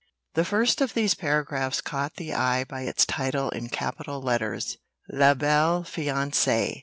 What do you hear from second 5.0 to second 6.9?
"LA BELLE FIANCÉE.